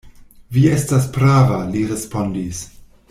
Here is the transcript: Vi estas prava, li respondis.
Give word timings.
Vi 0.55 0.63
estas 0.77 1.05
prava, 1.17 1.59
li 1.75 1.83
respondis. 1.93 2.65